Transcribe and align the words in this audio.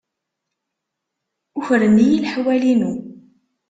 Ukren-iyi 1.57 2.17
leḥwal-inu. 2.23 2.93